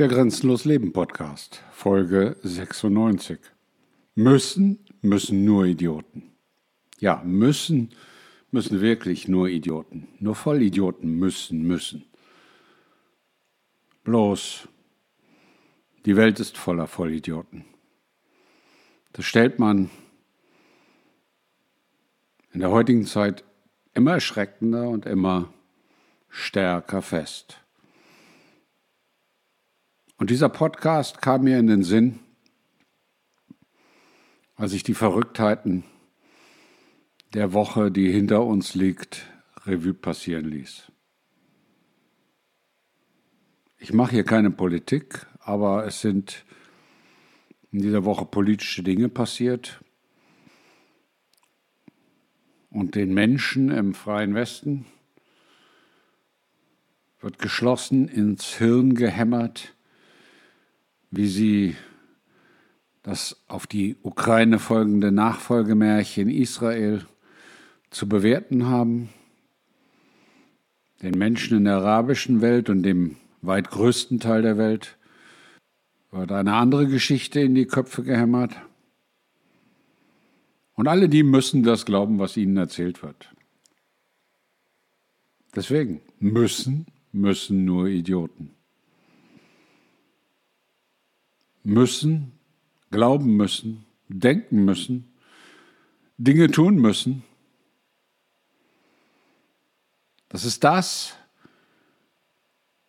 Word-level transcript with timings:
Der 0.00 0.08
Grenzenlos 0.08 0.64
Leben 0.64 0.94
Podcast, 0.94 1.62
Folge 1.72 2.34
96. 2.42 3.38
Müssen, 4.14 4.78
müssen 5.02 5.44
nur 5.44 5.66
Idioten. 5.66 6.32
Ja, 7.00 7.20
müssen, 7.22 7.90
müssen 8.50 8.80
wirklich 8.80 9.28
nur 9.28 9.48
Idioten. 9.48 10.08
Nur 10.18 10.34
Vollidioten 10.34 11.18
müssen, 11.18 11.64
müssen. 11.64 12.06
Bloß, 14.02 14.68
die 16.06 16.16
Welt 16.16 16.40
ist 16.40 16.56
voller 16.56 16.86
Vollidioten. 16.86 17.66
Das 19.12 19.26
stellt 19.26 19.58
man 19.58 19.90
in 22.54 22.60
der 22.60 22.70
heutigen 22.70 23.04
Zeit 23.04 23.44
immer 23.92 24.12
erschreckender 24.12 24.88
und 24.88 25.04
immer 25.04 25.52
stärker 26.30 27.02
fest. 27.02 27.60
Und 30.20 30.28
dieser 30.28 30.50
Podcast 30.50 31.22
kam 31.22 31.44
mir 31.44 31.58
in 31.58 31.66
den 31.66 31.82
Sinn, 31.82 32.18
als 34.54 34.74
ich 34.74 34.82
die 34.82 34.92
Verrücktheiten 34.92 35.82
der 37.32 37.54
Woche, 37.54 37.90
die 37.90 38.12
hinter 38.12 38.44
uns 38.44 38.74
liegt, 38.74 39.26
Revue 39.64 39.94
passieren 39.94 40.44
ließ. 40.44 40.92
Ich 43.78 43.94
mache 43.94 44.10
hier 44.10 44.24
keine 44.24 44.50
Politik, 44.50 45.26
aber 45.38 45.86
es 45.86 46.02
sind 46.02 46.44
in 47.72 47.80
dieser 47.80 48.04
Woche 48.04 48.26
politische 48.26 48.82
Dinge 48.82 49.08
passiert. 49.08 49.82
Und 52.68 52.94
den 52.94 53.14
Menschen 53.14 53.70
im 53.70 53.94
freien 53.94 54.34
Westen 54.34 54.84
wird 57.20 57.38
geschlossen 57.38 58.06
ins 58.06 58.58
Hirn 58.58 58.92
gehämmert, 58.92 59.74
wie 61.10 61.26
sie 61.26 61.76
das 63.02 63.42
auf 63.48 63.66
die 63.66 63.96
Ukraine 64.02 64.58
folgende 64.58 65.10
Nachfolgemärchen 65.10 66.28
Israel 66.28 67.06
zu 67.90 68.08
bewerten 68.08 68.66
haben. 68.66 69.08
Den 71.02 71.18
Menschen 71.18 71.56
in 71.58 71.64
der 71.64 71.76
arabischen 71.76 72.40
Welt 72.40 72.68
und 72.68 72.82
dem 72.82 73.16
weit 73.42 73.70
größten 73.70 74.20
Teil 74.20 74.42
der 74.42 74.58
Welt 74.58 74.98
wird 76.10 76.30
eine 76.32 76.54
andere 76.54 76.86
Geschichte 76.86 77.40
in 77.40 77.54
die 77.54 77.66
Köpfe 77.66 78.02
gehämmert. 78.02 78.54
Und 80.74 80.88
alle 80.88 81.08
die 81.08 81.22
müssen 81.22 81.62
das 81.62 81.86
glauben, 81.86 82.18
was 82.18 82.36
ihnen 82.36 82.56
erzählt 82.56 83.02
wird. 83.02 83.34
Deswegen 85.54 86.00
müssen, 86.18 86.86
müssen 87.12 87.64
nur 87.64 87.88
Idioten. 87.88 88.50
Müssen, 91.62 92.32
glauben 92.90 93.36
müssen, 93.36 93.84
denken 94.08 94.64
müssen, 94.64 95.12
Dinge 96.18 96.50
tun 96.50 96.76
müssen. 96.76 97.22
Das 100.28 100.44
ist 100.44 100.64
das, 100.64 101.16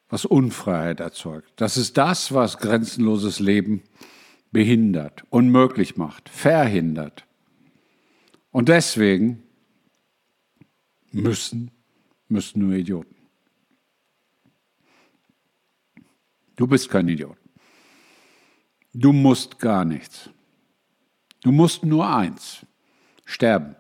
was 0.09 0.25
Unfreiheit 0.25 0.99
erzeugt. 0.99 1.53
Das 1.55 1.77
ist 1.77 1.97
das, 1.97 2.33
was 2.33 2.57
grenzenloses 2.57 3.39
Leben 3.39 3.83
behindert, 4.51 5.23
unmöglich 5.29 5.95
macht, 5.95 6.27
verhindert. 6.29 7.25
Und 8.51 8.67
deswegen 8.67 9.43
müssen, 11.11 11.71
müssen 12.27 12.59
nur 12.59 12.73
Idioten. 12.73 13.15
Du 16.57 16.67
bist 16.67 16.89
kein 16.89 17.07
Idiot. 17.07 17.37
Du 18.93 19.13
musst 19.13 19.59
gar 19.59 19.85
nichts. 19.85 20.29
Du 21.43 21.51
musst 21.51 21.85
nur 21.85 22.07
eins, 22.07 22.65
sterben. 23.25 23.75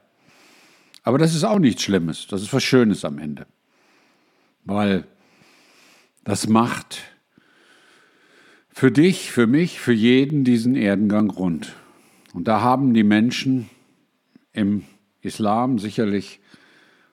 Aber 1.03 1.17
das 1.17 1.35
ist 1.35 1.43
auch 1.43 1.59
nichts 1.59 1.83
Schlimmes, 1.83 2.27
das 2.27 2.41
ist 2.41 2.53
was 2.53 2.63
Schönes 2.63 3.05
am 3.05 3.17
Ende. 3.17 3.45
Weil 4.63 5.05
das 6.23 6.47
macht 6.47 7.01
für 8.69 8.91
dich, 8.91 9.31
für 9.31 9.47
mich, 9.47 9.79
für 9.79 9.93
jeden 9.93 10.43
diesen 10.43 10.75
Erdengang 10.75 11.29
rund. 11.29 11.75
Und 12.33 12.47
da 12.47 12.61
haben 12.61 12.93
die 12.93 13.03
Menschen 13.03 13.69
im 14.53 14.83
Islam 15.21 15.79
sicherlich 15.79 16.39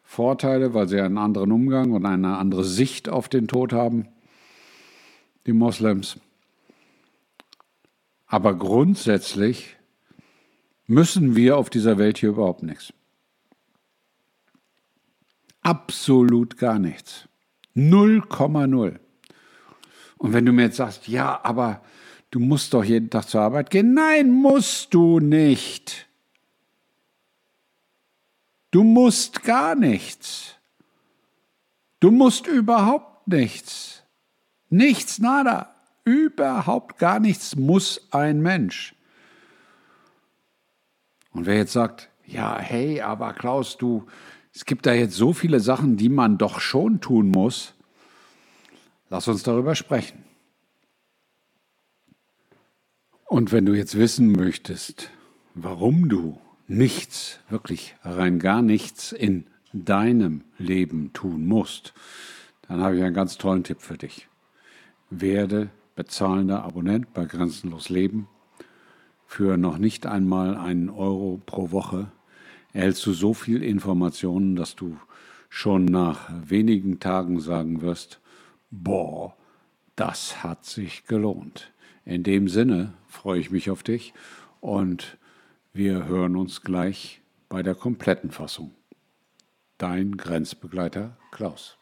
Vorteile, 0.03 0.73
weil 0.73 0.89
sie 0.89 1.01
einen 1.01 1.19
anderen 1.19 1.53
Umgang 1.53 1.93
und 1.93 2.07
eine 2.07 2.39
andere 2.39 2.65
Sicht 2.65 3.09
auf 3.09 3.29
den 3.29 3.49
Tod 3.49 3.73
haben, 3.73 4.09
die 5.47 5.53
Moslems. 5.53 6.19
Aber 8.29 8.55
grundsätzlich 8.55 9.77
müssen 10.87 11.35
wir 11.35 11.57
auf 11.57 11.71
dieser 11.71 11.99
Welt 11.99 12.19
hier 12.19 12.31
überhaupt 12.31 12.63
nichts. 12.63 12.93
Absolut 15.63 16.57
gar 16.59 16.79
nichts. 16.79 17.29
0,0. 17.75 18.99
Und 20.19 20.33
wenn 20.33 20.47
du 20.47 20.53
mir 20.53 20.65
jetzt 20.65 20.77
sagst, 20.77 21.09
ja, 21.09 21.41
aber 21.43 21.83
du 22.31 22.39
musst 22.41 22.75
doch 22.75 22.85
jeden 22.85 23.11
Tag 23.11 23.29
zur 23.29 23.41
Arbeit 23.41 23.71
gehen. 23.71 23.95
Nein, 23.95 24.31
musst 24.31 24.93
du 24.93 25.21
nicht. 25.21 26.07
Du 28.71 28.83
musst 28.83 29.43
gar 29.43 29.75
nichts. 29.75 30.57
Du 32.01 32.11
musst 32.11 32.47
überhaupt 32.47 33.27
nichts. 33.27 34.03
Nichts, 34.69 35.19
nada. 35.19 35.75
Überhaupt 36.09 36.97
gar 36.97 37.21
nichts 37.21 37.55
muss 37.55 38.09
ein 38.13 38.41
Mensch. 38.41 38.95
Und 41.33 41.45
wer 41.45 41.59
jetzt 41.59 41.75
sagt, 41.75 42.09
ja, 42.25 42.59
hey, 42.59 43.03
aber 43.03 43.35
Klaus, 43.35 43.77
du, 43.77 44.07
es 44.55 44.65
gibt 44.65 44.87
da 44.87 44.95
jetzt 44.95 45.15
so 45.15 45.35
viele 45.35 45.61
Sachen, 45.61 45.99
die 45.99 46.09
man 46.09 46.39
doch 46.39 46.61
schon 46.61 47.03
tun 47.03 47.29
muss, 47.29 47.75
lass 49.11 49.29
uns 49.29 49.43
darüber 49.43 49.75
sprechen. 49.75 50.25
Und 53.27 53.53
wenn 53.53 53.67
du 53.67 53.75
jetzt 53.75 53.99
wissen 53.99 54.33
möchtest, 54.33 55.11
warum 55.55 56.09
du 56.09 56.41
nichts, 56.69 57.39
wirklich 57.51 57.97
rein 58.03 58.39
gar 58.39 58.63
nichts 58.63 59.13
in 59.13 59.47
deinem 59.75 60.45
Leben 60.57 61.13
tun 61.13 61.47
musst, 61.47 61.93
dann 62.67 62.81
habe 62.81 62.97
ich 62.97 63.03
einen 63.03 63.13
ganz 63.13 63.37
tollen 63.37 63.63
Tipp 63.63 63.83
für 63.83 63.99
dich. 63.99 64.27
Werde 65.11 65.69
bezahlender 65.99 66.63
Abonnent 66.63 67.13
bei 67.13 67.25
Grenzenlos 67.25 67.89
Leben. 67.89 68.29
Für 69.27 69.57
noch 69.57 69.79
nicht 69.79 70.07
einmal 70.07 70.57
einen 70.57 70.91
Euro 70.91 71.43
pro 71.45 71.73
Woche 71.73 72.13
erhältst 72.73 73.05
du 73.05 73.13
so 73.13 73.35
viel 73.35 73.65
Informationen, 73.65 74.55
dass 74.55 74.77
du 74.77 74.97
schon 75.49 75.87
nach 75.87 76.31
wenigen 76.49 77.01
Tagen 77.01 77.41
sagen 77.41 77.83
wirst, 77.83 78.21
boah, 78.71 79.35
das 79.97 80.45
hat 80.45 80.65
sich 80.65 81.05
gelohnt. 81.07 81.73
In 82.05 82.23
dem 82.23 82.47
Sinne 82.47 82.95
freue 83.09 83.41
ich 83.41 83.51
mich 83.51 83.69
auf 83.69 83.83
dich 83.83 84.15
und 84.61 85.19
wir 85.73 86.07
hören 86.07 86.37
uns 86.37 86.63
gleich 86.63 87.23
bei 87.49 87.65
der 87.65 87.75
kompletten 87.75 88.31
Fassung. 88.31 88.71
Dein 89.79 90.17
Grenzbegleiter 90.17 91.17
Klaus. 91.33 91.78